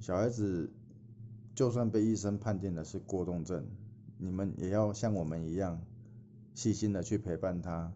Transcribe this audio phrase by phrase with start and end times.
[0.00, 0.72] 小孩子
[1.54, 3.66] 就算被医生判定的是过动症，
[4.16, 5.82] 你们也要像我们一样
[6.54, 7.92] 细心的去陪伴他。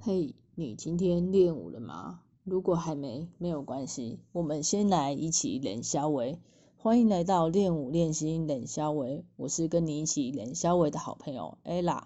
[0.00, 2.22] 嘿，你今天练舞了吗？
[2.42, 6.40] 如果还没，没有关系，我们先来一起练肖维。
[6.76, 12.02] 欢迎来到练舞练心练肖维，我是跟你一起练肖维的好朋友 ella。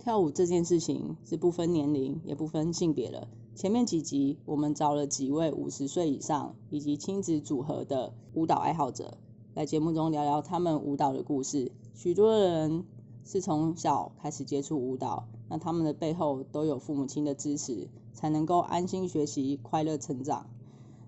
[0.00, 3.28] 跳舞这件事情是不分年龄，也不分性别了。
[3.56, 9.16] 前面几集我们找了几位五十岁以上以及亲子组合的舞蹈爱好者，
[9.54, 11.72] 来节目中聊聊他们舞蹈的故事。
[11.94, 12.84] 许多人
[13.24, 20.48] 是从小开始接触舞蹈，那他们的背后都有父母亲的支持，才能够安心学习、快乐成长。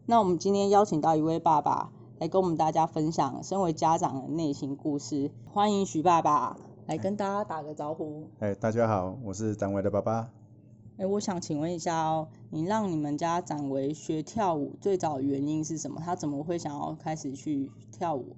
[0.07, 6.57] 那我们今天邀请到一位爸爸来跟我们大家分享身为家长的内心故事，欢迎许爸爸。
[6.87, 8.25] 来跟大家打个招呼。
[8.39, 10.31] 哎，大家好，我是展伟的爸爸。
[10.99, 16.03] 哎，我想请问一下哦，你让你们家展维学跳舞最早原因是什么？
[16.05, 18.35] 他怎么会想要开始去跳舞？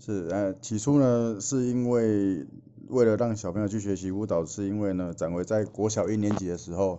[0.00, 2.44] 是，呃，起初呢，是因为
[2.88, 6.98] 为了让小朋友去学习舞蹈，是因为呢，展维在国小一年级的时候，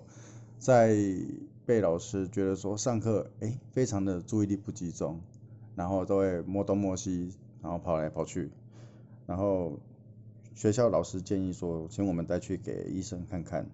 [0.57, 0.95] 在
[1.65, 5.19] 被老师觉得说上课哎，非常的注意力不集中，
[5.75, 8.49] 然后都会摸东摸西，然后跑来跑去，
[9.27, 9.73] 然后。
[10.55, 13.65] 学校老师建议说，请我们带去给医生看看。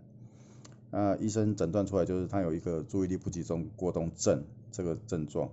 [0.91, 5.49] 那医生诊断出来就是他有一个注意力不集中过动症这个症状。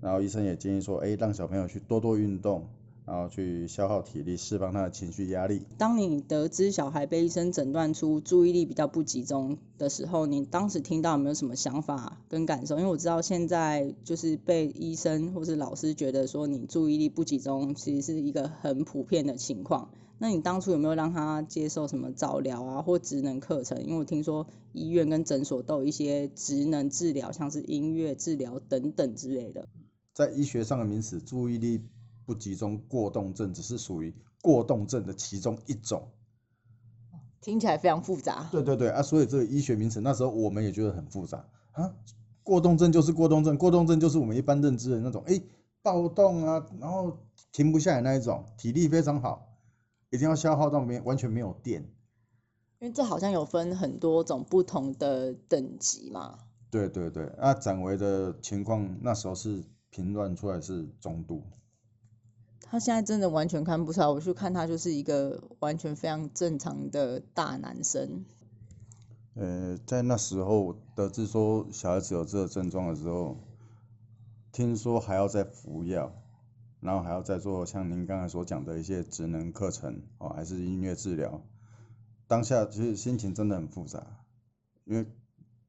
[0.00, 2.66] 然后医生也建议说，哎，让小朋友去多多运动，
[3.06, 5.62] 然后去消耗体力，释放他的情绪压力。
[5.78, 12.78] 当你得知小孩被医生诊断出注意力比较不集中的时候，你当时听到有没有什么想法跟感受？
[12.78, 19.88] 因为我知道现在就是被医生或是老师觉得说你注意力不集中，其实是一个很普遍的情况。
[20.22, 23.82] 那你当初有没有让他接受什么早疗啊，或职能课程？
[23.82, 29.66] 因为我听说医院跟诊所都有一些职能治疗，像是音乐治疗等等之类的。
[30.12, 31.84] 在医学上的名词，注意力
[32.24, 36.08] 不集中过动症只是属于过动症的其中一种。
[37.40, 38.48] 听起来非常复杂。
[38.52, 41.92] 对对对啊，所以这个医学名词那时候我们也觉得很复杂啊。
[42.44, 45.42] 过动症就是过动症，过动症就是我们一般认知的那种，哎，
[45.82, 47.18] 暴动啊，然后
[47.50, 49.48] 停不下来那一种，体力非常好。
[50.12, 51.80] 一定要消耗到没完全没有电，
[52.80, 56.38] 因为这好像有分很多种不同的等级嘛。
[56.70, 61.42] 对对对，那展维的情况那时候是评断出来是中度。
[62.60, 68.26] 他现在真的完全看不出来，我去看他就是一个完全非常正常的大男生。
[69.34, 73.38] 呃，在那时候得知说小孩子有这个症状的时候，
[74.52, 76.12] 听说还要再服药。
[76.82, 81.40] 然后还要再做像您刚才所讲的一些职能课程哦，还是音乐治疗。
[82.26, 84.04] 当下其实心情真的很复杂，
[84.84, 85.06] 因为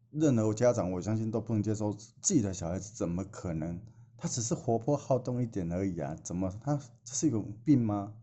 [0.09, 3.79] 任何家长我相信都不能接受自己的小孩子怎么可能，
[4.17, 8.13] 他只是活泼好动一点而已啊，怎么他是一种病吗？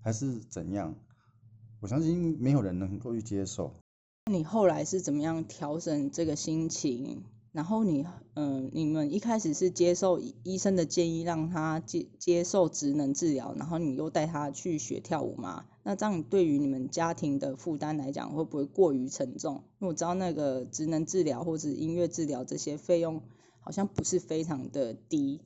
[0.00, 0.94] 还是怎样？
[1.80, 3.72] 我相信没有人能够去接受。
[4.30, 7.24] 你后来是怎么样调整这个心情？
[7.58, 15.64] 然后你，嗯，你们一开始是接受医生的建议，让他接接受职能治疗，然后你又带他去学跳舞吗？
[15.82, 19.64] 那这样对于你们家庭的负担来讲，会不会过于沉重？
[19.80, 23.20] 因为我知道那个职能治疗或者音乐治疗这些费用
[23.58, 25.40] 好像不是非常的低。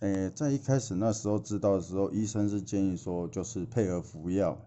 [0.00, 4.58] 诶，在一开始那时候知道的时候，医生是建议说，就是配合服药。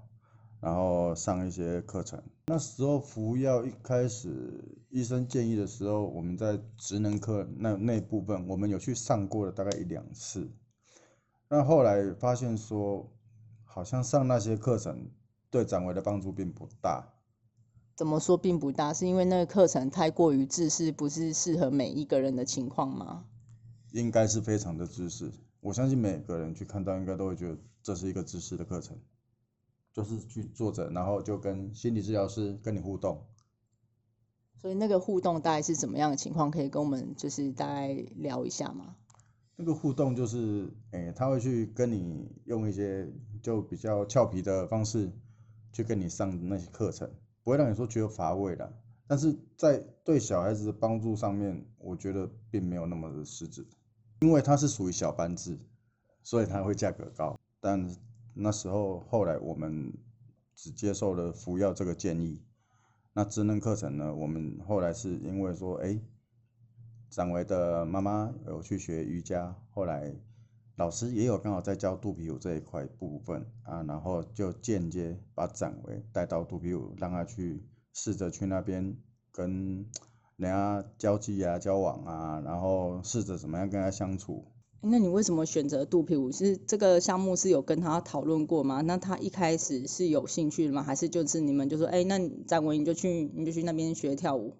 [0.65, 10.49] 然后上一些课程，那时候服药一开始医生建议的时候，我们在职能科那那部分，我们有去上过了大概一两次。
[11.49, 13.13] 那后来发现说，
[13.63, 15.11] 好像上那些课程
[15.51, 17.13] 对展维的帮助并不大。
[17.95, 18.91] 怎么说并不大？
[18.91, 23.25] 是因为那个课程太过于知识，不是适合每一个人的情况吗？
[23.91, 28.97] 应该是非常的知识，我相信每个人去看到，应该都会觉得这是一个知识的课程。
[29.95, 33.25] 就是去坐着，然后就跟心理治疗师跟你互动。
[34.57, 36.51] 所以那个互动大概是怎么样的情况？
[36.51, 38.97] 可以跟我们就是大概聊一下吗？
[39.55, 43.09] 那个互动就是，诶，他会去跟你用一些
[43.41, 45.09] 就比较俏皮的方式
[45.71, 47.09] 去跟你上那些课程，
[47.41, 48.77] 不会让你说觉得乏味的。
[49.07, 53.65] 但是在对小孩子的帮助上面，我觉得并没有那么的实质，
[54.19, 55.57] 因为它是属于小班制，
[56.21, 57.95] 所以它会价格高，但。
[58.37, 59.93] 那时候后来我们
[60.55, 62.43] 只接受了服药这个建议，
[63.13, 64.13] 那职能课程呢？
[64.13, 65.99] 我们后来是因为说，哎，
[67.09, 70.13] 展维的妈妈有去学瑜伽，后来
[70.75, 78.97] 老师也有刚好在教肚皮舞这一块部分啊，然后就间接把展维带到肚皮舞，让他去试着去那边
[79.31, 79.89] 跟
[80.35, 84.51] 人家交际啊、交往啊，然后试着怎么样跟他相处。
[84.81, 86.31] 那你为什么选择肚皮舞？
[86.31, 88.81] 是这个项目是有跟他讨论过吗？
[88.81, 90.83] 那他一开始是有兴趣的吗？
[90.83, 94.55] 还是就是你们就说，哎，那展维你就去，你就去那边学跳舞？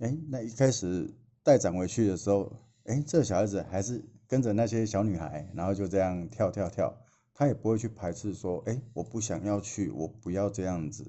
[0.00, 2.52] 哎，那一开始带展维去的时候，
[2.84, 6.94] 哎，这小孩子还是跟着那些小女孩，然后就这样跳跳跳，
[7.32, 11.06] 他也不会去排斥说，哎，我不想要去，我不要这样子，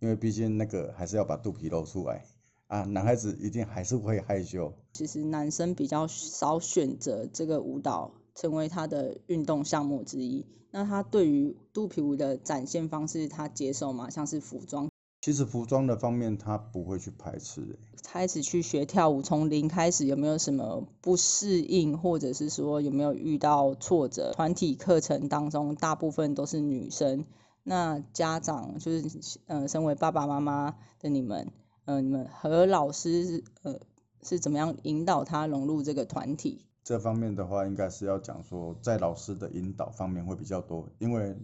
[0.00, 2.26] 因为毕竟那个还是要把肚皮露出来。
[2.68, 4.72] 啊，男孩子一定还是会害羞。
[4.92, 10.46] 其实男生比较少选择这个舞蹈成为他的运动项目之一。
[10.70, 14.10] 那他对于肚皮舞的展现方式，他接受吗？
[14.10, 14.88] 像是服装？
[15.22, 17.78] 其实服装的方面，他不会去排斥。
[18.04, 24.32] 开始去学跳舞，从零开始，有没有什么不适应，或者是说有没有遇到挫折？
[24.34, 27.24] 团体课程当中，大部分都是女生。
[27.62, 31.50] 那家长就是，呃，身为爸爸妈妈的你们。
[31.88, 33.80] 呃，你们和老师呃
[34.22, 36.66] 是怎么样引导他融入这个团体？
[36.84, 41.34] 这方面的话，应该是要讲说，在老师的引导方面会比较多，因为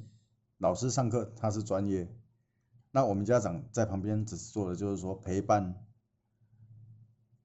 [0.59, 2.15] 老师上课他是专业，
[2.91, 5.77] 那我们家长在旁边只是做的就是说陪伴，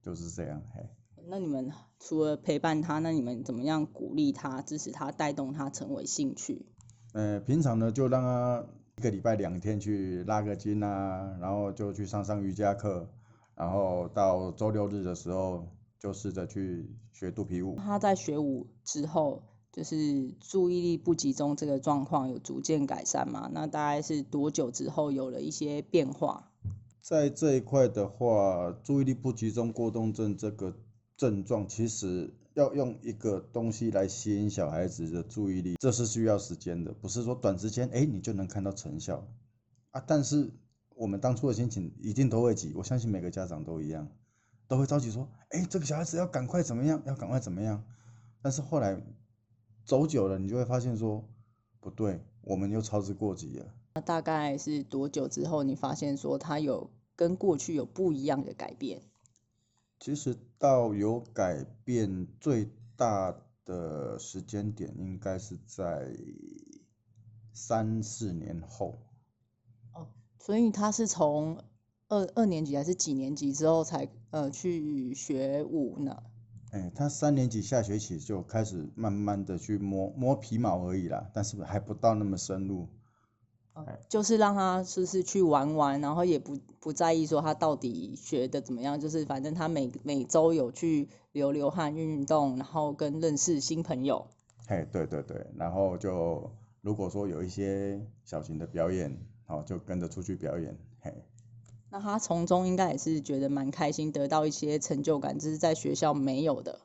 [0.02, 0.62] 就是这样。
[0.76, 0.90] 嘿，
[1.26, 1.72] 那你们
[2.02, 6.66] 除了陪伴他，那你们怎么样鼓励他、支持他、带动他成为兴趣？
[7.14, 8.66] 呃，平常呢就让他。
[9.00, 13.08] 一个礼拜两天去拉个筋啊，然后就去上上瑜伽课，
[13.56, 17.78] 然后到周六日的时候就试着去学肚皮舞。
[17.78, 19.42] 他在学舞之后，
[19.72, 23.50] 就是注意力不集中这个状况有逐渐改善吗？
[23.54, 26.52] 那大概是多久之后有了一些变化？
[27.02, 30.76] 在这一块的话，注意力不集中过动症这个
[31.16, 32.34] 症状，其实。
[32.54, 39.28] 要用一个东西来吸引小孩子的注意力，这是需要时间的，不是说短时间哎你就能看到成效
[39.92, 40.04] 啊。
[40.06, 40.52] 但是
[40.96, 44.10] 我们当初的心情一定都会急，我相信每个家长都一样，
[44.68, 47.84] 都会着急说，哎这个小孩子要赶快怎么样，要赶快怎么样。
[48.42, 49.02] 但是后来
[49.86, 51.24] 走久了，你就会发现说
[51.80, 53.66] 不对，我们又操之过急了。
[53.96, 59.02] 那大概是多久之后，你发现说他有跟过去有不一样的改变？
[60.00, 63.36] 其实到有改变最大
[63.66, 66.12] 的时间点，应该是在
[67.54, 68.98] 三四年后。
[69.94, 70.08] 哦，
[70.40, 71.64] 所以他是从
[72.08, 76.24] 二二年级还是几年级之后才呃去学舞呢？
[76.72, 82.88] 哎，他三年级下学期就开始慢慢的去摸摸皮毛而已啦，但是还不到那么深入。
[84.10, 94.28] 就是让他就是去玩玩，然后也不不在意说他到底学的怎么样，就是反正他每每周有去流流汗、运运动，然后跟认识新朋友。
[94.68, 96.52] 嘿，对对对，然后就
[96.82, 100.78] 如果说有一些小型的表演，好就跟着出去表演。
[101.00, 101.14] 嘿，
[101.90, 106.82] 那他从中应该也是觉得蛮开心，得到一些成就感，这是在学校没有的。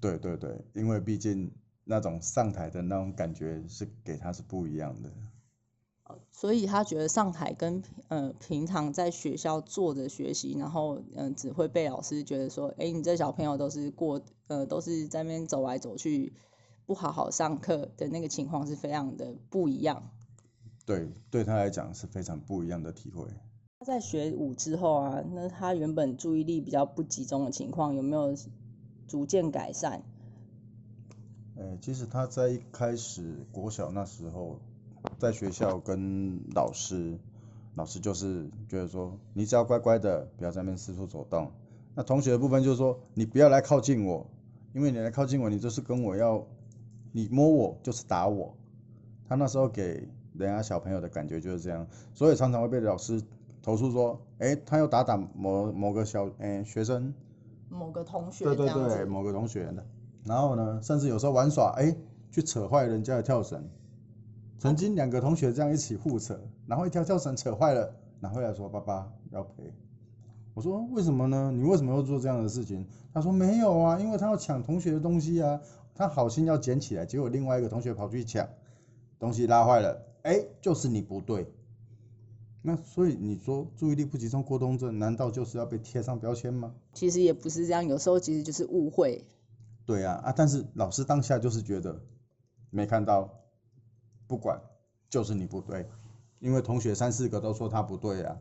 [0.00, 1.52] 对对对，因为毕竟
[1.84, 5.12] 那种上台的那种感觉是给他是不一样的。
[6.30, 16.32] 所以他觉得上台跟呃平常在学校坐着学习，然后嗯只会被老师觉得说，哎，你这小朋友都是过呃都是在那边走来走去，
[16.86, 20.10] 不好好上课的那个情况是非常的不一样。
[20.86, 23.26] 对，对他来讲是非常不一样的体会。
[23.78, 28.34] 他在学舞之后啊，那他原本注意力比较不集中的情况有没有
[29.06, 30.02] 逐渐改善？
[31.56, 34.58] 呃，其实他在一开始国小那时候。
[35.18, 37.18] 在学校跟老师，
[37.74, 41.50] 老师就是觉得说，你只要乖乖的，不要在那边四处走动。
[41.94, 44.26] 那同学的部分就是说，你不要来靠近我，
[44.72, 46.46] 因为你来靠近我，你就是跟我要，
[47.12, 48.54] 你摸我就是打我。
[49.28, 53.22] 他那时候给人家小朋友的感觉就是这样，所以常常会被老师
[53.62, 57.12] 投诉说，哎，他又打打某某个小，哎，学生，
[57.68, 59.84] 某个同学，对对对，某个同学的。
[60.24, 61.96] 然后呢，甚至有时候玩耍，哎，
[62.30, 63.68] 去扯坏人家的跳绳。
[64.60, 69.72] 曾经两个同学这样一起互扯，然后一条跳绳扯坏了，拿回来说爸爸要赔。
[70.52, 71.50] 我说为什么呢？
[71.50, 72.86] 你为什么要做这样的事情？
[73.14, 75.62] 他说没有啊，因为他要抢同学的东西啊，
[75.94, 78.46] 他好心要捡起来，结果另外一个同学跑去抢，
[79.18, 81.50] 东西拉坏了，哎，就是你不对。
[82.60, 86.74] 那所以你说注意力不集中过动症，难道就是要被贴上标签吗？
[86.92, 89.24] 其实也不是这样，有时候其实就是误会。
[89.86, 92.02] 对啊，啊，但是老师当下就是觉得
[92.68, 93.30] 没看到。
[94.30, 94.62] 不管，
[95.08, 95.90] 就是你不对，
[96.38, 98.38] 因为同学三四个都说他不对啊。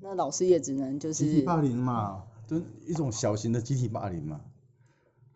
[0.00, 4.40] 那老师也只能就是集体霸凌嘛，就一种小型的集体霸凌嘛，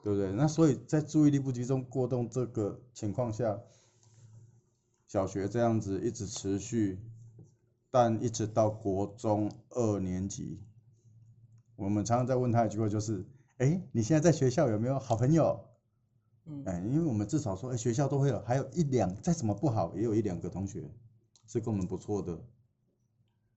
[0.03, 0.33] 对不对？
[0.33, 3.61] 那所以在注意力不集中过动这个情况下，
[5.07, 6.99] 小学这样子一直持续，
[7.93, 10.61] 但一直到国中二年级，
[11.77, 13.25] 我们常常在问他一句话，就是，
[13.59, 15.61] 哎，你现在在学校有没有好朋友？
[16.47, 20.91] 嗯，哎，因为我们至少说，哎，学校都会有，还有一两，再怎么不好，也有一两个同学
[21.47, 22.41] 是跟我们不错的。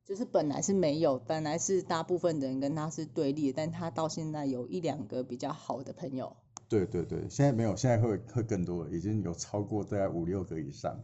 [0.05, 6.35] 就是本来是没有，本来是大部分的人跟他是对立的，但他到现在有一两个比较好的朋友。
[6.67, 10.99] 对对对，现在没有，现在会会更多了，已经有超过大概五六个以上。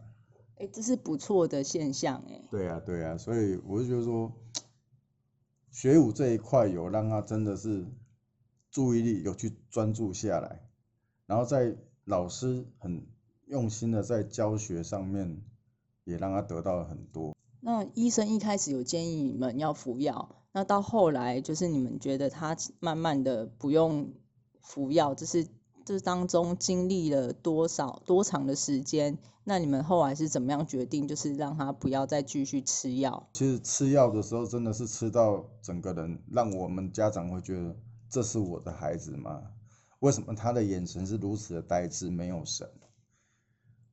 [0.56, 2.42] 哎，这是不错的现象哎。
[2.50, 4.32] 对啊，对啊，所以我就觉得说，
[5.70, 7.86] 学舞这一块有让他真的是
[8.70, 10.60] 注意力有去专注下来，
[11.30, 13.06] 然后在老师很
[13.46, 15.40] 用心的在教学上面，
[16.02, 17.36] 也让他得到了很多。
[17.60, 24.12] 那医生一开始有建议你们要服药，那到后来就是你们觉得他慢慢的不用
[24.60, 25.46] 服药，这是
[25.84, 29.16] 这当中经历了多少多长的时间？
[29.44, 33.28] 那你们后来是怎么样决定，就是让他不要再继续吃药？
[33.34, 37.76] 其实吃药的时候真的是吃到整个人，让我们家长会觉得
[38.08, 39.40] 这是我的孩子吗？
[40.00, 42.68] 为什么他的眼神是如此的呆滞，没有神？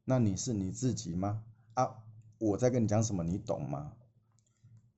[0.03, 1.43] 那你是你自己吗？
[1.73, 2.03] 啊，
[2.39, 3.93] 我在跟你讲什么，你懂吗？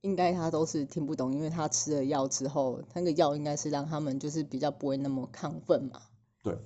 [0.02, 6.00] 应该他都是听不懂，因为他吃了药之后，那个药应该是让他们就是比较不会那么亢奋嘛。
[6.42, 6.56] 对，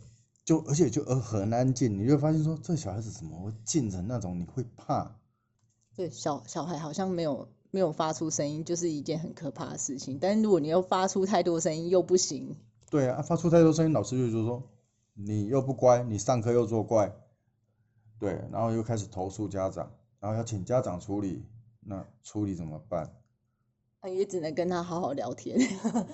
[0.45, 5.19] 就而且就呃很安静，你就会发现说这小孩子怎么会静成那种，你会怕。
[5.97, 10.19] 对，小小孩好像没有没有发出声音，就是一件很可怕的事情。
[10.21, 12.57] 但是如果你又发出太多声音，又不行。
[12.95, 14.63] 对啊，发出太多声音，老师就就说
[15.15, 17.13] 你又不乖，你上课又作怪，
[18.21, 21.45] 对，然后又开始投诉家长，然后要请家长处理，
[21.81, 23.13] 那处理怎么办？
[23.99, 25.59] 啊，也只能跟他好好聊天。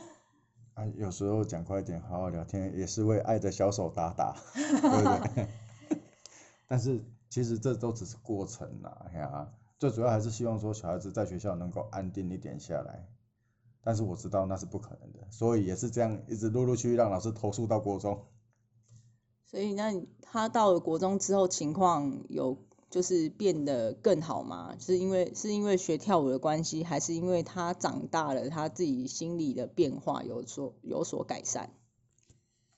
[0.73, 5.49] 啊，有时候讲快一点，好好聊天，也是为爱的小手打打， 对不对？
[6.67, 13.07] 但是其实这都只是过程啦，哎呀，最主要还是希望说小孩子在学校能够安定一点下来。
[13.83, 18.27] 但是我知道那是不可能的，所以也是这样一直陆陆续续让老师投诉到国中。
[19.47, 22.57] 所以那他到了国中之后，情况有
[22.89, 24.77] 就是变得更好吗？
[24.79, 31.71] 是因为是因为学跳舞的关系，还是因为他长大了，他自己心理的变化有所有所改善？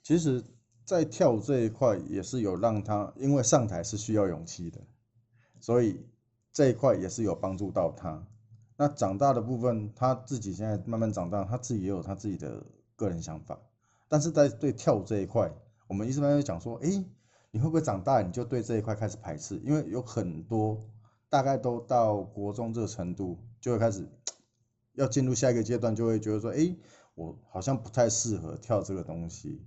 [0.02, 0.44] 其实，
[0.85, 4.80] 在跳舞这一块也是有让他，因为上台是需要勇气的，
[5.61, 6.06] 所以
[6.52, 8.26] 这一块也是有帮助到他。
[8.83, 13.57] 那长大的部分，他自己现在慢慢长大，他自己也有他自己的个人想法。
[14.09, 15.53] 但是在对跳舞这一块，
[15.87, 17.05] 我们一直慢慢讲说，诶，
[17.53, 19.57] 你会不会长大你就对这一块开始排斥？
[19.65, 20.85] 因为有很多
[21.29, 24.05] 大概都到国中这个程度，就会开始
[24.95, 26.77] 要进入下一个阶段，就会觉得说，诶，
[27.15, 29.65] 我好像不太适合跳这个东西。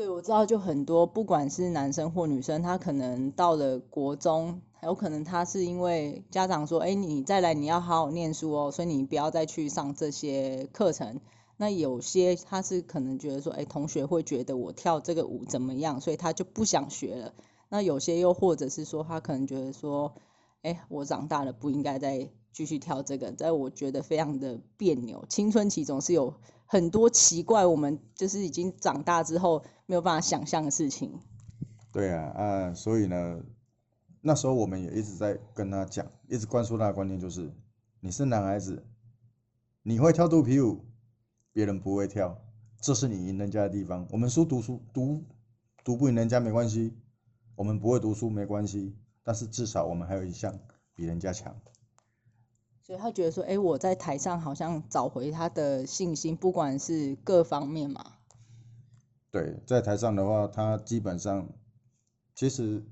[0.00, 11.20] 对，我知道，就很多，不管是男生或女生，他可能到了国中，还有可能他是因为家长说，哎，你再来，你要好好念书哦，所以你不要再去上这些课程。
[11.58, 17.34] 那有些他是可能觉得说，哎，同学会觉得我跳这个舞怎么样，所以他就不想学了。
[17.68, 20.14] 那有些又或者是说，他可能觉得说，
[20.62, 25.26] 哎，我长大了不应该再继续跳这个，在我觉得非常的别扭。
[25.28, 26.32] 青春期总是有
[26.64, 31.18] 很多奇怪，我们就是已经长大之后没有办法想象的事情。
[31.90, 33.42] 对啊，啊，所以呢，
[34.20, 37.52] 那时候我们也一直在跟他讲，一直灌输他的观念，就是
[37.98, 38.86] 你是男孩子，
[39.82, 40.84] 你会跳肚皮舞，
[41.52, 42.40] 别人不会跳，
[42.80, 44.06] 这是你赢人家的地方。
[44.12, 45.24] 我们输读书读
[45.82, 46.94] 读不赢人家没关系，
[47.56, 48.94] 我们不会读书没关系，
[49.24, 50.56] 但是至少我们还有一项
[50.94, 51.52] 比人家强。
[52.80, 58.18] 所以他觉得说，哎，我在台上好像找回他的信心，不管是各方面嘛。
[59.30, 61.48] 对，在台上的话，他基本上
[62.34, 62.84] 其实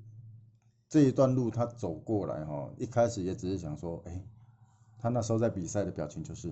[0.87, 4.23] 这一段路他走过来哈，一开始也只是想说，哎，
[4.97, 6.51] 他那时候在比赛的表情就是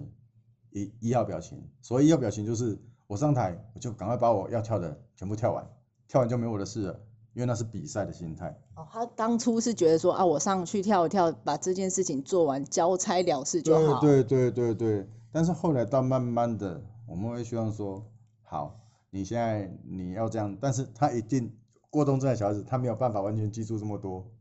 [0.72, 2.78] 一一号表情，所以一号表情就是
[3.08, 5.66] 我上台我就赶快把我要跳的全部跳完，
[6.08, 7.00] 跳完就没我的事了，
[7.34, 8.50] 因为那是比赛的心态。
[8.76, 14.02] 哦，他当初是觉得说啊，我上去跳一跳，把这件事情做完，交差了事就好。
[14.02, 18.06] 对对对对对，但是后来到慢慢的，我们会希望说，
[18.44, 18.80] 好，
[19.10, 21.58] 你现在你要这样，但是他一定
[21.90, 24.32] 过动症的小孩子，他没有办法完全记住这么多，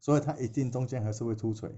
[0.00, 1.70] 所以他一定中间还是会出锤。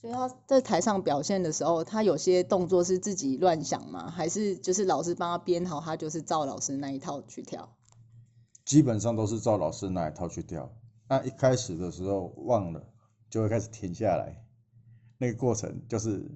[0.00, 4.10] 所以他在台上表现的时候，他有些动作是自己乱想吗？
[4.10, 7.74] 还是就是老师帮他编好，他就是照老师那一套去跳？
[8.64, 10.70] 基本上都是照老师那一套去跳。
[11.08, 12.86] 那一开始的时候忘了，
[13.30, 14.44] 就会开始停下来。
[15.16, 16.30] 那个过程就是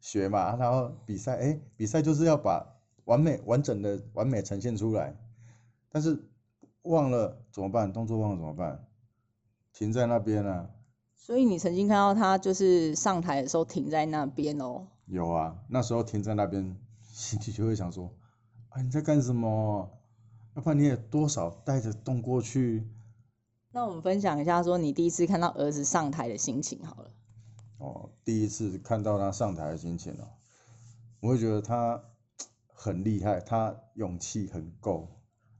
[0.00, 2.73] 学嘛，然后比赛，哎，比赛就是要把
[3.04, 5.16] 完美、完整的、完美呈现出来。
[5.90, 6.28] 但是
[6.82, 7.92] 忘了怎么办？
[7.92, 8.86] 动作忘了怎么办？
[9.72, 10.70] 停在那边啊。
[11.14, 14.88] 所以你曾经看到他就是上台的时候停在那边哦。
[15.06, 18.10] 有啊，那时候停在那边，心里就会想说，
[18.68, 19.90] 啊你在干什么？
[20.54, 22.86] 要不然你也多少带着动过去。
[23.72, 27.10] 那我们分享一下，说你第一次看到儿子上台的心情好了。
[27.78, 30.28] 哦，第一次看到他上台的心情哦，
[31.20, 32.00] 我会觉得他
[32.84, 35.08] 很厉害，他勇气很够。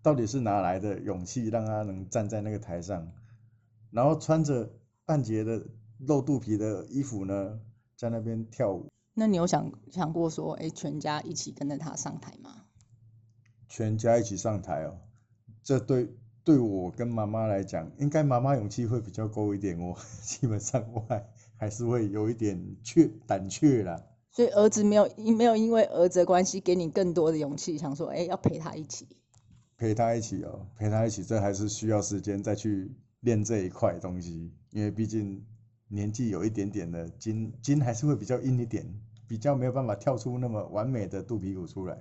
[0.03, 3.11] 到底是哪来的勇气，让他能站在那个台上，
[3.91, 4.71] 然后穿着
[5.07, 5.65] 半截的
[6.01, 7.59] 露肚皮的衣服呢，
[7.97, 8.91] 在那边跳舞？
[9.15, 12.67] 那你有想想过说，哎，全家一起跟着他上台吗？
[13.71, 14.99] 全家一起上台哦，
[15.63, 16.11] 这对
[16.45, 19.97] 对我跟妈妈来讲，应该妈妈勇气会比较够一点哦。
[20.21, 21.27] 基本上我还
[21.57, 24.05] 还是会有一点怯胆怯啦。
[24.35, 29.07] 所以儿子没有没有因为儿子的关系给你更多的勇气，想说，哎，要陪他一起。
[29.79, 35.45] 陪他一起哦，陪他一起，这还是需要时间再去练这一块东西，因为毕竟
[35.89, 38.85] 年纪有一点点的筋筋还是会比较硬一点，
[39.29, 41.97] 比较没有办法跳出那么完美的肚皮舞出来。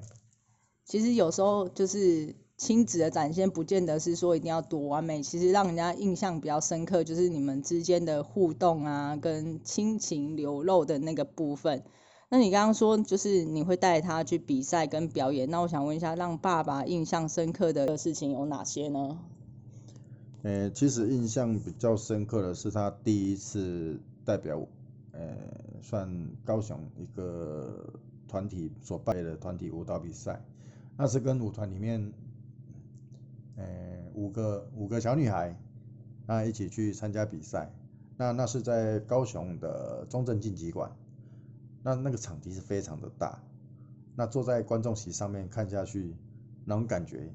[0.85, 11.83] 其实有时候就是亲子的展现，不见得是说一定要多完美，其实让人家印象比较深刻，就是你们之间的互动啊，跟亲情流露的那个部分。
[12.33, 19.19] 那你刚刚说就是你会带他去比赛跟表演，那我想问一下，让爸爸印象深刻的事情有哪些呢？
[20.41, 24.65] 呃，其实印象比较深刻的是他第一次代表，
[25.11, 25.37] 呃，
[25.83, 26.09] 算
[26.43, 27.93] 高雄一个
[28.27, 30.41] 团体所办的团体舞蹈比赛，
[30.97, 32.11] 那是跟舞团里面，
[33.57, 33.63] 呃，
[34.15, 35.55] 五个五个小女孩，
[36.25, 37.71] 那一起去参加比赛，
[38.17, 40.91] 那那是在高雄的中正竞技馆。
[41.83, 43.37] 那那个场地是非常的大，
[44.15, 46.15] 那坐在观众席上面看下去，
[46.63, 47.29] 那种感觉，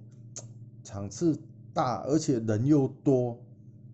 [0.83, 1.39] 场次
[1.75, 3.39] 大，而且人又多，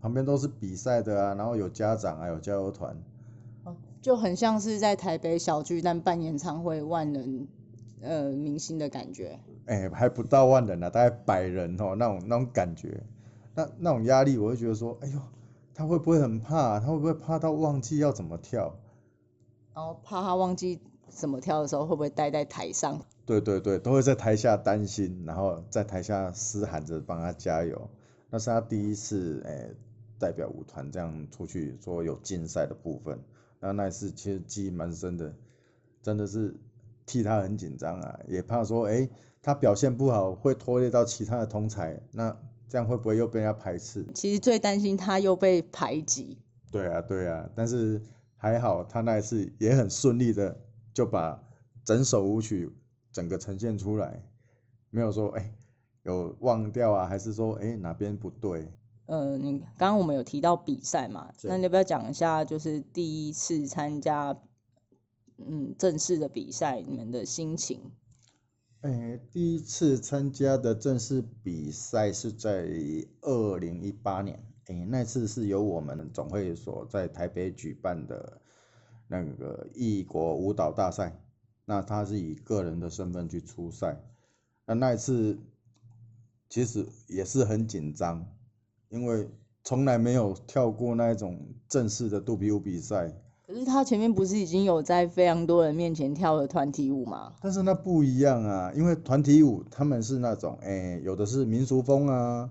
[0.01, 2.97] 旁边都是比赛的啊，然后有家长啊，有加油团，
[4.01, 7.49] 就很像是在台北小巨蛋办演唱会，万人
[8.01, 9.41] 呃明星的感觉。
[9.67, 13.03] 哎，还不到万人啊，大概百人哦，那种那种感觉，
[13.55, 15.19] 那那种压力，我会觉得说，哎呦，
[15.75, 16.79] 他会不会很怕？
[16.79, 18.77] 他会不会怕到忘记要怎么跳？
[19.75, 23.01] 然后怕他忘记怎么跳的时候，会不会待在台上？
[23.27, 27.91] 对对对，都会在台下担心，然后在台下嘶喊着帮他加油。
[28.31, 29.75] 那是他第一次诶
[30.19, 33.19] 代表舞团这样出去说有竞赛的部分。
[33.61, 35.35] 那那一次其实记忆蛮深的，
[36.03, 36.55] 真的是
[37.07, 39.11] 替他很紧张啊，也怕说诶
[39.43, 42.37] 他表现不好会拖累到其他的同才，那
[42.69, 44.07] 这样会不会又被人家排斥？
[44.15, 46.39] 其实最担心他又被排挤。
[46.71, 48.01] 对啊对啊，但是。
[48.45, 50.61] 还好，他那一次也很顺利的
[50.93, 51.43] 就把
[51.83, 52.71] 整首舞曲
[53.11, 54.23] 整个呈现出来，
[54.91, 55.57] 没有说哎
[56.03, 58.71] 有忘掉啊，还是说哎哪边不对？
[59.07, 64.37] 呃，你刚刚我们有提到比赛嘛，那你要不要讲一下，就是第一次参加
[65.39, 67.93] 嗯正式的比赛，你们的心情？
[68.83, 72.69] 哎，第一次参加的正式比赛是在
[73.23, 74.39] 二零一八年。
[74.67, 78.41] 诶，那次是由我们总会所在台北举办的
[79.09, 81.21] 那个异国舞蹈大赛，
[81.67, 84.01] 那他是以个人的身份去出赛，
[84.65, 85.39] 那那一次
[86.49, 88.27] 其实也是很紧张，
[88.89, 89.29] 因为
[89.63, 93.13] 从来没有跳过那一种正式的肚皮舞比赛。
[93.47, 97.35] 可是他前面不是已经有在非常多人面前跳了团体舞吗？
[97.43, 102.51] 但是那不一样啊，因为团体舞他们是那种，诶，有的是民俗风啊。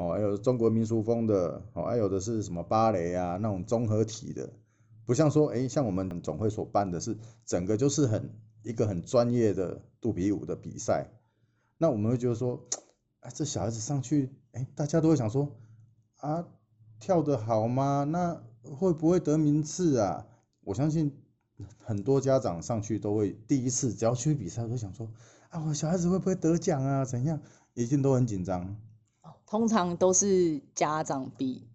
[0.00, 4.50] 哦，还有中国民俗风的，哦，还有的是什么芭蕾啊，那种综合体的，
[5.04, 8.30] 不像说，哎，像我们总会所办的是整个就是很
[8.62, 11.10] 一个很专业的肚皮舞的比赛，
[11.76, 12.66] 那我们会觉得说，
[13.20, 15.54] 哎，这小孩子上去，哎，大家都会想说，
[16.16, 16.48] 啊，
[16.98, 18.04] 跳得好吗？
[18.04, 18.42] 那
[18.74, 20.26] 会不会得名次啊？
[20.64, 21.14] 我相信
[21.76, 25.10] 很多家长上去都会第一次只要去比赛都想说，
[25.50, 27.04] 啊，我小孩子会不会得奖啊？
[27.04, 27.38] 怎样？
[27.74, 28.78] 一定都很紧张。
[29.50, 31.66] 通常都是家长比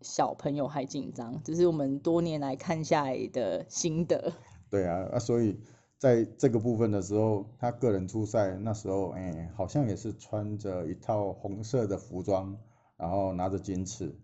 [0.00, 4.32] 小朋友还紧张，这是我们多年来看下来的心得。
[4.70, 5.58] 对啊，啊，所以
[5.98, 12.56] 在这个部分的时候，他个人出赛那时候，哎，好像也是穿着一套红色的服装，
[12.96, 14.16] 然后拿着金翅。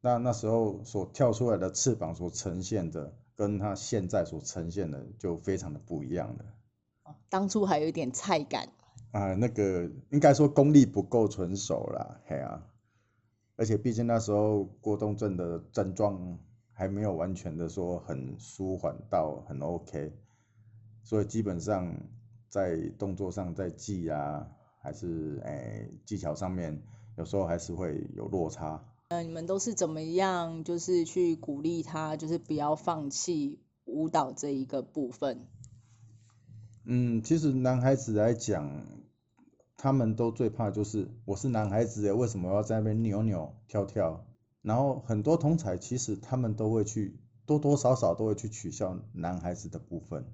[0.00, 7.14] 那那时候所跳出来的翅膀所呈现的，跟他现在所呈现的就非常的不一样了。
[7.28, 8.68] 当初还有一点菜感。
[9.12, 12.66] 啊，那个应该说功力不够纯熟啦，嘿啊，
[13.56, 16.38] 而且毕竟那时候郭东镇的症状
[16.72, 20.12] 还没有完全的说很舒缓到很 OK，
[21.02, 21.94] 所以基本上
[22.48, 24.48] 在动作上在技啊，
[24.80, 26.82] 还是诶技巧上面，
[27.16, 28.82] 有时候还是会有落差。
[29.08, 35.46] 嗯，你们都是怎么样，就是去鼓励他，就是不要放弃舞蹈这一个部分？
[36.84, 38.70] 嗯，其实男孩子来讲。
[39.74, 44.24] 他们都最怕就是我是男孩子耶，为什么要在那边扭扭跳跳？
[44.60, 50.24] 然后很多同才其实他们都会去多多少少都会去取笑男孩子的部分，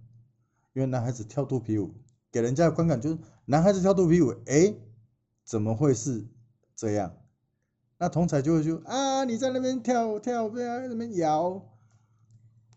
[0.75, 1.95] 因为男孩子跳肚皮舞
[2.31, 4.75] 给人家的观感就是男孩子跳肚皮舞，哎，
[5.45, 6.27] 怎么会是
[6.77, 7.17] 这样？
[7.97, 11.63] 那同才就会说啊，你在那边跳跳，不要在那边摇。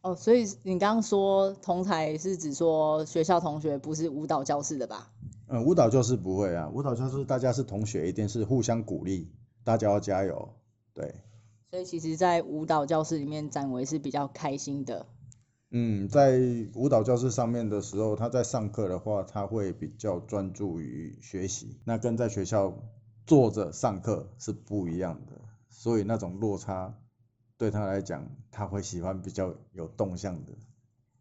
[0.01, 5.11] 哦，所以你刚刚说同台是指说学校同学不是舞蹈教室的吧？
[5.47, 9.29] 嗯，舞蹈教室不会啊，舞蹈教室大家是同学，一定是互相鼓励，
[9.63, 10.49] 大家要加油，
[10.93, 11.13] 对。
[11.69, 15.05] 所以其实，在舞蹈教室里面，展维是比较开心的。
[15.69, 16.37] 嗯，在
[16.75, 22.73] 舞蹈教室上面的时候，他在上课的话，他会比较专注于学习，那跟在学校
[23.25, 26.97] 坐着上课是不一样的，所以那种落差。
[27.61, 30.53] 对他来讲，他会喜欢比较有动向的。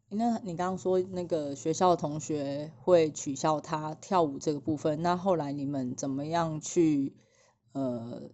[0.09, 7.15] 那你刚刚说那个学校同学会取笑他跳舞这个部分，那后来你们怎么样去
[7.73, 8.31] 呃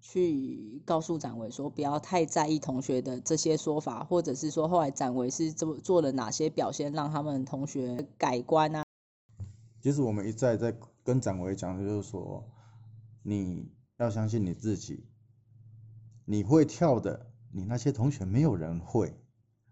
[0.00, 8.82] 去告诉展维说不要太在意同学的这些说法，或者是说后来展维是做做了哪些表现让他们同学改观啊？
[9.82, 12.42] 其实我们一再在跟展维讲的就是说，
[13.22, 15.04] 你要相信你自己，
[16.24, 17.26] 你会跳的。
[17.52, 19.14] 你那些同学没有人会，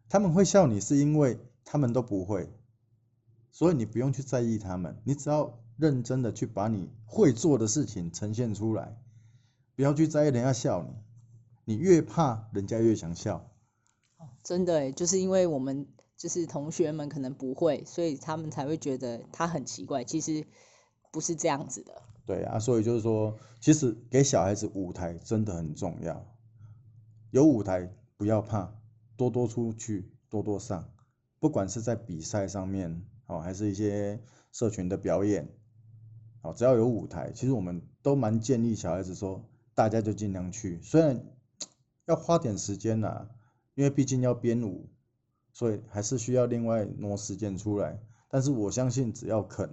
[0.09, 2.53] 他们会笑你是因为他们都不会，
[3.51, 8.97] 所以你不用去在意他们，你只要认真的去把你会做的事情呈现出来，
[9.75, 10.83] 不要去在意人家笑
[11.65, 13.51] 你，你越怕人家越想笑。
[14.45, 20.47] 真的就是因为我们就是同学们可能不会，所以他们才会觉得他很奇怪，其实
[21.11, 22.03] 不是这样子的。
[22.27, 26.30] 对啊，所以就是说，其实给小孩子舞台真的很重要。
[27.31, 28.75] 有舞台不要怕，
[29.17, 30.93] 多多出去，多多上，
[31.39, 35.49] 不管是在比赛上面，哦，还是一些社群的表演，
[36.43, 41.25] 哦，只要有舞台，其实我们都蛮建议小孩子说，大家就尽量去，虽然
[42.07, 43.29] 要花点时间呐，
[43.75, 44.91] 因为毕竟要编舞，
[45.53, 49.73] 所以还是需要另外挪时间出来，但是我相信只要肯，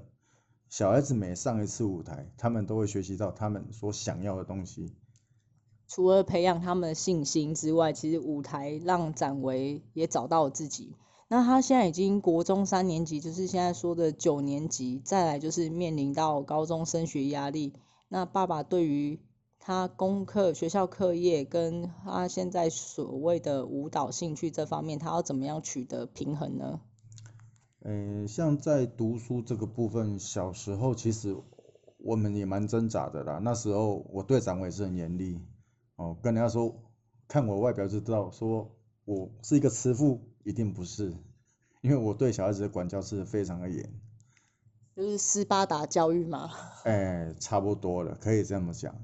[0.70, 4.96] 小孩子每上一次舞台，他们都会学习到他们所想要的东西。
[5.88, 10.96] 除了培养他们的信心之外，其实舞台让展维也找到了自己。
[11.30, 17.74] 那他现在已经国中三年级，就是现在说的九年级，再来就是面临到高中升学压力。
[18.10, 19.20] 那爸爸对于
[19.60, 26.80] 他功课、学校课业跟他现在所谓的舞蹈兴趣这方面，他要怎么样取得平衡呢？
[27.84, 31.36] 嗯，像在读书这个部分，小时候其实
[31.98, 33.40] 我们也蛮挣扎的啦。
[33.44, 35.40] 那时候我对展维是很严厉。
[35.98, 36.74] 哦，跟人家说，
[37.28, 41.14] 看我外表就知道，说我是一个慈父，一定不是，
[41.82, 44.00] 因为我对小孩子的管教是非常的严，
[44.96, 46.52] 就是斯巴达教育嘛。
[46.86, 48.96] 哎，差不多了，可以这么讲。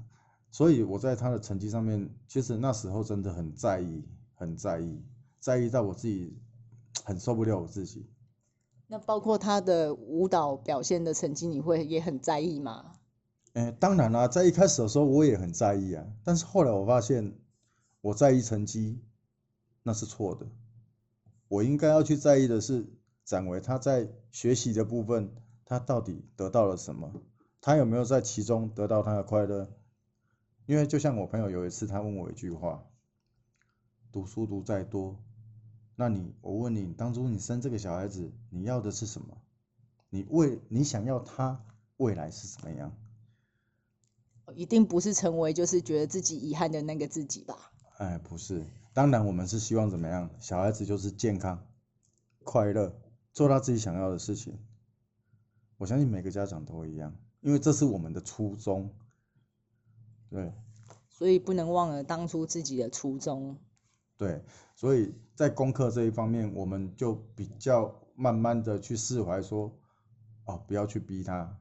[0.50, 4.04] 所以我在他的成绩上面，其实那时候真的很在意，
[4.34, 5.04] 很在意，
[5.40, 6.40] 在意到我自己
[7.04, 8.08] 很受不了我自己。
[8.86, 12.93] 那包括他的舞蹈表现的成绩，你会也很在意吗？
[13.54, 17.38] 哎，当然啦，在一开始的时候我也很在意啊，但是后来我发现，
[18.00, 19.00] 我在意成绩，
[19.84, 20.46] 那是错的。
[21.46, 22.84] 我应该要去在意的是
[23.24, 25.32] 展维他在学习的部分，
[25.64, 27.12] 他到底得到了什么？
[27.60, 29.72] 他有没有在其中得到他的快乐？
[30.66, 32.84] 因为就像我朋友有一次，他问我一句话：
[34.10, 35.16] 读书读再多，
[35.94, 39.38] 那你我问你，当初你生这个小孩子，你要的是什么？
[40.10, 41.64] 你为你想要他
[41.98, 42.92] 未来是怎么样？
[44.54, 47.72] 一定不是成为就是觉得自己遗憾的那个自己吧？
[47.98, 50.30] 哎，不是，当然我们是希望怎么样？
[50.40, 51.66] 小孩子就是健康、
[52.42, 52.94] 快乐，
[53.32, 54.58] 做到自己想要的事情。
[55.78, 58.94] 我相信每个家长都一样，因为这是我们的初衷。
[60.30, 60.52] 对。
[61.08, 63.56] 所以不能忘了当初自己的初衷。
[64.16, 69.70] 对，所以在功课这一方面，我们就比较慢慢的去释怀，说，
[70.44, 71.56] 哦，不要去逼他。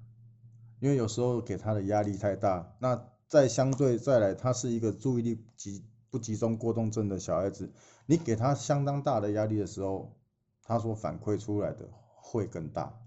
[0.84, 7.72] 因为有时候给他的压力太大，那再相对再来，他是一个注意力集不集中过动症的小孩子，
[8.06, 10.14] 你给他相当大的压力的时候，
[10.62, 13.00] 他所反馈出来的会更大。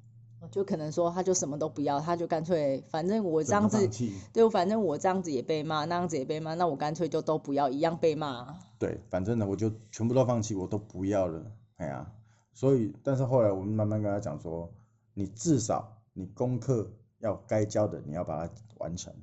[0.50, 3.86] 就可能说他就什么都不要，他就干脆反正我这样子，
[4.32, 8.58] 对，反正我这样子也被骂，那样子也被骂，那我干脆就都不要，一样被骂。
[8.78, 11.44] 对，反正呢我就全部都放弃，我都不要了，
[11.76, 12.10] 哎呀，
[12.54, 14.72] 所以但是后来我们慢慢跟他讲说，
[15.12, 16.90] 你至少你功课。
[17.18, 19.14] 要该教的你要把它完成，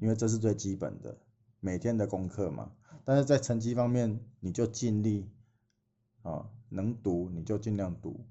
[0.00, 1.18] 因为这是最基本的
[1.60, 2.72] 每天的功课嘛。
[3.04, 5.30] 但是在成绩方面，你就尽力
[6.22, 8.24] 啊，能读你就尽量读，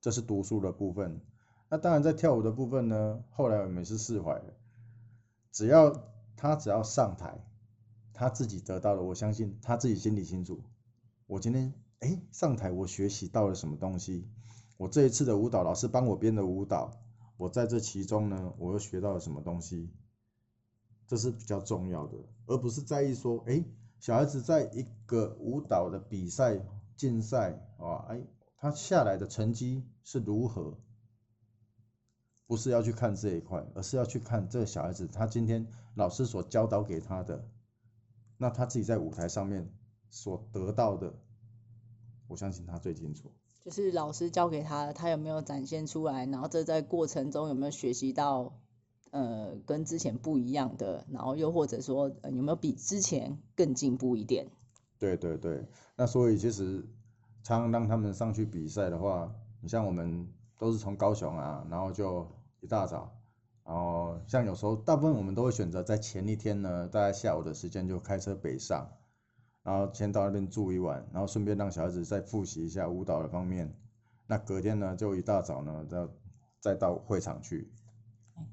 [0.00, 1.20] 这是读书的部分。
[1.68, 4.54] 那当然在跳舞的部分呢，后来我们是释怀了，
[5.52, 5.92] 只要
[6.36, 7.44] 他只要上台，
[8.12, 10.62] 他自己得到了，我相信他自己心里清楚。
[11.26, 14.28] 我今天哎上台，我学习到了什么东西？
[14.76, 17.00] 我这一次的舞蹈老师帮我编的舞蹈，
[17.40, 19.88] 我在这其中呢，我又学到了什么东西？
[21.06, 23.64] 这是比较重要的，而不是在意说，哎，
[23.98, 26.60] 小孩子在一个舞蹈的比赛
[26.96, 28.20] 竞赛啊，哎，
[28.58, 30.78] 他下来的成绩是如何？
[32.46, 37.48] 不是要去看这一块，而是要去看这个小孩子他今天老师所教导给他的，
[38.36, 39.72] 那他自己在舞台上面
[40.10, 41.14] 所得到的，
[42.28, 43.32] 我相信他最清楚。
[43.64, 46.26] 就是老师教给他，他有没有展现出来？
[46.26, 48.52] 然后这在过程中有没有学习到，
[49.10, 51.06] 呃，跟之前不一样的？
[51.10, 54.48] 然后又或者说有没有比之前更进步一点？
[54.98, 56.86] 对对对，那所以其实
[57.42, 62.26] 常让他们上去比赛的话，你像我们都是从高雄啊，然后就。
[62.62, 63.10] 一大早，
[63.64, 68.86] 然后像有时候大部分我们都会选择在前一天呢，大概下午的时间就开车北上，
[69.62, 73.74] 然后先到那边住一晚，然后顺便让小孩子再复习一下舞蹈的方面。
[74.26, 76.08] 那隔天呢，就一大早呢，再
[76.60, 77.70] 再到会场去。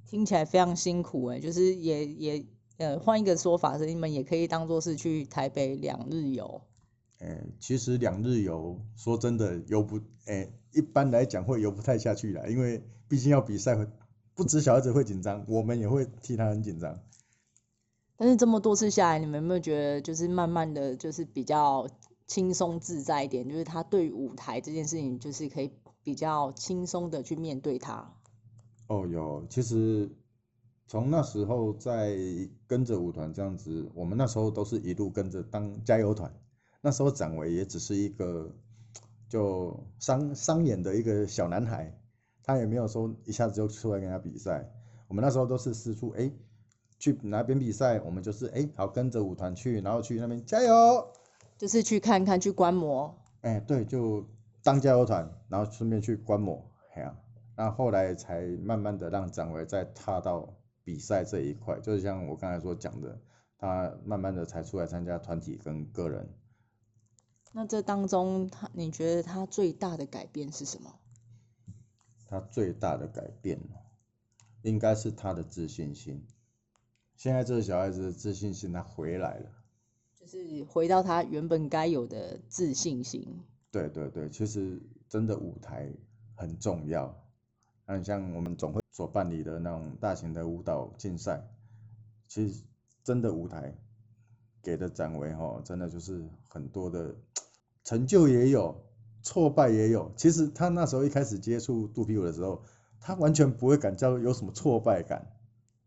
[0.05, 2.45] 听起来非常辛苦哎，就是也也
[2.77, 6.61] 呃换一个说法是，你们也可以当做是去台北两日游。
[7.19, 12.83] 哎，其实两日游说真的游不哎，一般来讲会游不太下去了，因为。
[13.09, 13.73] 毕竟要比赛，
[14.35, 16.99] 不止小孩子会紧张，我们也会替他很紧张。
[18.17, 21.88] 但是这么多次下来，你们有没有觉得，就是慢慢的就是比较
[22.25, 23.47] 轻松自在一点？
[23.47, 25.71] 就是他对舞台这件事情，就是可以
[26.03, 28.12] 比较轻松的去面对它。
[28.88, 30.10] 哦，有，其实
[30.88, 32.17] 从那时候在
[32.65, 36.34] 跟着舞团这样子，我们那时候都是一路跟着当加油团。
[36.82, 38.51] 那时候展维也只是一个
[39.30, 41.97] 就商商演的一个小男孩。
[42.43, 44.71] 他也没有说一下子就出来跟他比赛，
[45.10, 46.32] 我们那时候都是四处哎，
[46.99, 51.07] 去哪边比赛，我们就是哎好跟着舞团去，然后去那边加油，
[51.57, 53.15] 就是去看看去观摩。
[53.41, 54.27] 哎，对，就
[54.63, 57.15] 当加油团，然后顺便去观摩，哎呀，
[57.55, 63.19] 那后来才慢慢的让张伟再踏到比赛这一块，就是像我刚才所讲的，
[63.57, 66.29] 他慢慢的才出来参加团体跟个人。
[67.53, 70.99] 那这当中，他你觉得他最大的改变是什么？
[72.29, 73.60] 他最大的改变，
[74.63, 76.27] 应该是他的自信心。
[77.17, 79.51] 现在这个小孩子的自信心他回来了，
[80.15, 83.41] 就是回到他原本该有的自信心。
[83.71, 85.91] 对对对，其实真的舞台
[86.36, 87.13] 很重要。
[87.86, 91.45] 那像我们总会所办理的那种大型的舞蹈竞赛，
[92.27, 92.63] 其实
[93.03, 93.75] 真的舞台
[94.62, 97.15] 给的展位哈，真的就是很多的
[97.84, 98.84] 成就也有。
[99.23, 102.63] 挫败也有，其实他那时候一开始接触肚皮舞的时候，
[103.01, 105.37] 他完全不会感觉有什么挫败感，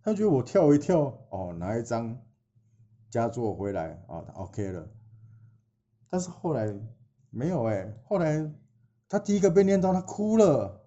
[0.03, 2.21] 他觉得我跳一跳，哦，拿一张
[3.11, 4.89] 佳作回来啊，OK 了。
[6.09, 6.75] 但是后来
[7.31, 8.53] 没有哎，后来
[9.09, 10.81] 他第一个被念到，他哭了。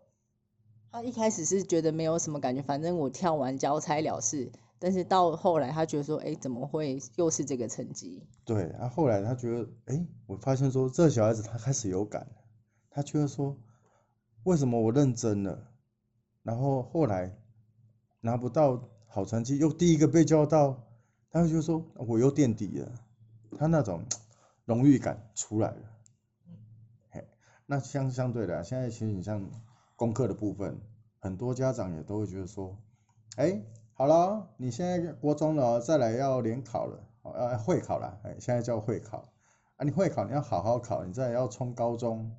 [0.92, 4.52] 他一开始是觉得没有什么感觉，反正我跳完交差了事。
[4.80, 8.28] 但是到后来，他觉得说，哎，怎么会又是这个成绩？
[8.44, 12.28] 对，然后后来他觉得，哎，我发现说，这小孩子他开始有感。
[12.90, 13.58] 他觉得说，
[14.44, 15.72] 为什么我认真了，
[16.44, 17.40] 然后后来
[18.20, 20.82] 拿不到好成绩，又第一个被叫到，
[21.30, 22.92] 他就说我又垫底了，
[23.60, 24.04] 他那种
[24.66, 25.82] 荣誉感出来了。
[27.12, 27.28] 嘿，
[27.68, 29.48] 那相相对的，现在其实你像
[29.96, 30.82] 功课的部分，
[31.20, 32.76] 很多家长也都会觉得说，
[33.36, 33.62] 哎，
[33.94, 39.32] 好了，你现在国中了，再来要联考了，呃，会考了，哎，现在叫会考，
[39.76, 42.36] 啊，你会考你要好好考，你再要冲高中。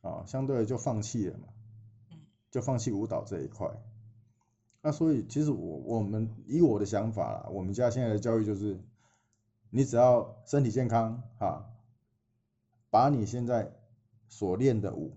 [0.00, 1.48] 啊，相对的就放弃了嘛，
[2.50, 3.68] 就放弃舞蹈这一块。
[4.82, 8.80] 那所以其实我我们以我的想法啦，我们家现在的教育就是，
[9.70, 11.70] 你只要身体健康哈，
[12.88, 13.72] 把你现在
[14.28, 15.16] 所练的舞，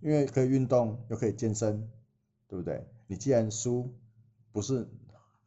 [0.00, 1.90] 因为可以运动又可以健身，
[2.46, 2.86] 对不对？
[3.06, 3.94] 你既然书
[4.52, 4.88] 不是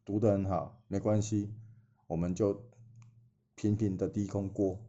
[0.04, 1.54] 读得很好，没关系，
[2.08, 2.64] 我们就
[3.56, 4.80] 平平的低空过，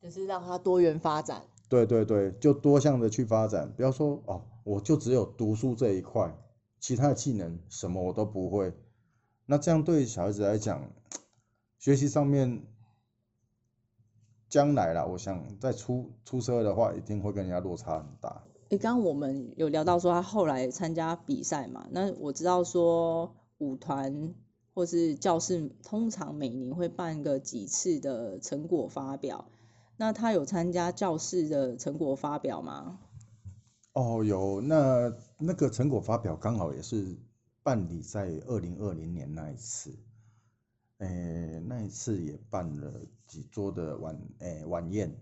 [0.00, 1.42] 就是让它多元发展。
[1.68, 6.36] 对对对，就多项的去发展，不要说哦，我就只有读书这一块，
[6.80, 8.74] 其他的技能什么我都不会。
[9.46, 10.90] 那这样对小孩子来讲，
[11.78, 12.62] 学习上面，
[14.48, 18.42] 将来啦，我想在出出社会的话，一定会跟人家落差很大。
[18.70, 24.32] 诶，刚刚我们有聊到说他后来参加比赛嘛，那我知道说舞团
[24.72, 29.46] 或是教室通常每年会办个几次的成果发表。
[29.96, 33.00] 那他有参加教室的成果发表吗？
[33.92, 37.16] 哦，有，那那个成果发表刚好也是
[37.62, 39.98] 办理在二零二零年那一次，
[40.98, 42.92] 诶，那一次也办了
[43.26, 45.14] 几桌的晚诶晚宴，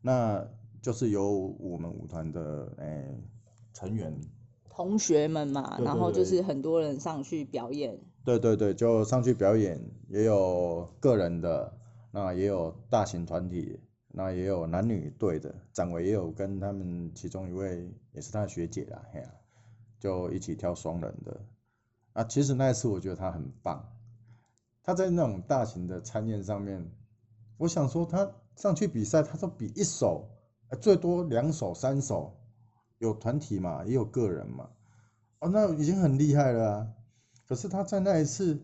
[0.00, 0.46] 那
[0.80, 3.20] 就是由我们舞团的诶
[3.74, 4.18] 成员，
[4.70, 11.78] 同学们嘛，对然后就是很多人上去表演，对对对，就上去表演，也有个人的，
[12.10, 19.34] 那也有大型团体，那也有男女队的，展伟也有跟他们其中一位也是他的学姐啦，嘿呀、
[20.02, 21.40] 就一起跳双人的。
[22.12, 23.88] 啊，其实那一次我觉得他很棒，
[24.82, 26.90] 他在那种大型的餐宴上面，
[27.56, 30.28] 我想说他上去比赛，他都比一手，
[30.70, 32.36] 呃最多两手、三手，
[32.98, 34.70] 有团体嘛，也有个人嘛，
[35.38, 36.88] 哦，那已经很厉害了啊。
[37.46, 38.60] 可是他在那一次，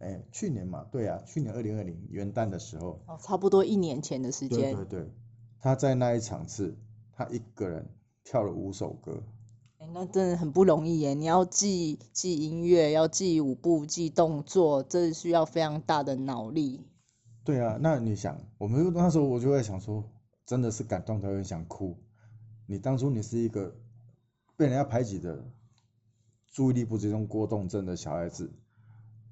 [0.00, 5.10] 哎，去年嘛，对啊，去年二零二零元旦的时候，哦，差不多一年前的时间，对对，
[5.60, 6.76] 他在那一场次，
[7.12, 7.88] 他一个人
[8.22, 9.33] 跳了五首歌，哎，
[9.92, 11.14] 那真的很不容易耶！
[11.14, 16.86] 你要记记音乐，要记舞步，记动作，这需要非常大的脑力。
[17.44, 20.10] 对啊，那你想，我们那时候我就会想说，
[20.46, 21.96] 真的是感动到很想哭。
[22.66, 23.76] 你当初你是一个
[24.56, 25.44] 被人家排挤的、
[26.52, 28.50] 注意力不集中过动症的小孩子，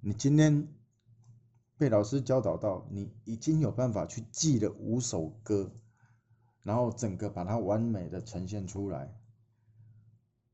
[0.02, 0.68] 你今天
[1.78, 5.72] 被老师教导到，你已经有办法去记了五首歌，
[6.62, 9.14] 然后整个把它完美的呈现出来，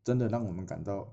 [0.09, 1.07] 真的让我们感到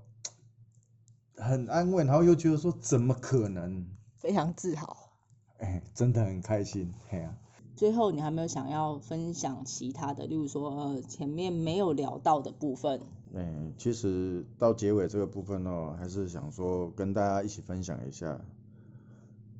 [1.36, 3.86] 很安慰，然后又觉得说，怎么可能？
[4.18, 5.10] 非常自豪。
[5.58, 7.36] 哎，真的很开心，嘿呀、
[7.76, 13.02] 最后，你还没有想要分享其他的，例如说，呃，前面没有聊到的部分。
[13.34, 18.40] 嗯，其实到结尾这个部分呢，还是想说跟大家一起分享一下，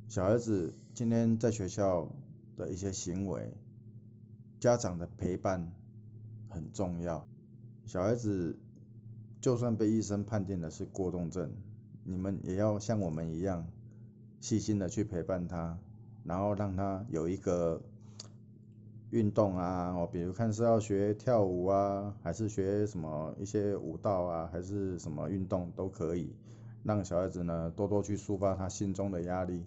[0.09, 2.09] 小孩子今天在学校
[2.57, 3.53] 的一些行为，
[4.59, 5.71] 家长的陪伴
[6.49, 7.29] 很重要。
[7.85, 8.59] 小孩子
[9.41, 11.51] 就算被医生判定的是过动症，
[12.05, 13.67] 你们也要像我们一样，
[14.41, 15.79] 细心的去陪伴他，
[16.25, 17.81] 然后让他有一个
[19.11, 26.35] 运动啊，哦，比如看是要学跳舞啊，还是学什么一些舞蹈啊，还是什么运动都可以，
[26.83, 29.65] 让小孩子呢多多去抒发他心中的压力。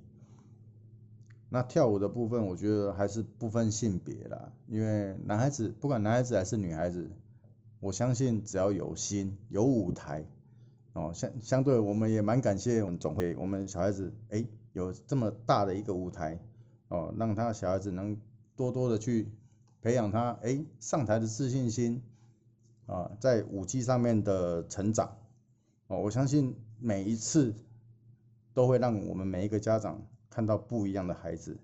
[1.51, 7.09] 那跳舞的部分，我觉得还是不分性别啦，因为男孩子不管男孩子还是女孩子，
[7.79, 10.25] 我相信只要有心有舞台，
[10.93, 16.39] 哦，相相对我们也蛮感谢我们总会，我们小孩子哎有这么大的一个舞台，
[16.89, 18.19] 哦，让他小孩子能
[18.55, 19.31] 多多的去
[19.81, 22.01] 培养他哎上台的自信心，
[22.85, 25.17] 啊，在舞技上面的成长，
[25.87, 27.55] 哦，我相信每一次
[28.53, 31.57] 都会让我们每一个家长看到不一样的孩子。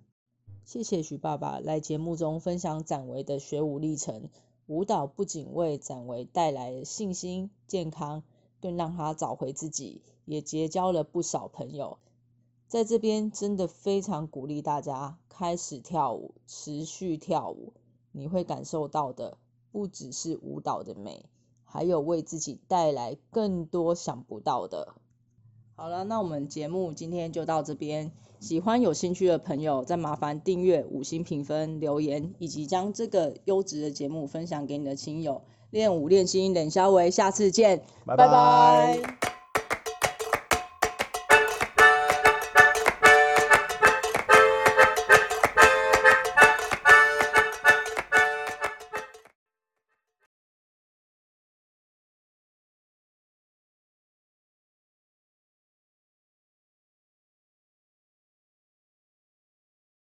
[0.64, 4.30] 谢谢徐爸爸来节目中分享展维的学舞历程。
[4.68, 8.24] 舞蹈不仅为展维带来信心、健康，
[8.60, 12.00] 更让他找回自己，也结交了不少朋友。
[12.68, 17.74] 在这边真的非常鼓励大家开始跳舞，持续跳舞，
[18.12, 19.38] 你会感受到的
[19.72, 21.30] 不只是舞蹈的美，
[21.64, 24.96] 还有为自己带来更多想不到的。
[25.78, 28.10] 好了，那我们节目今天就到这边。
[28.40, 35.42] 喜欢有兴趣的朋友，再麻烦订阅、五星评分、留言，以及将这个优质的节目分享给你的亲友。
[35.72, 39.35] 练舞练心，冷肖维，下次见，拜拜拜拜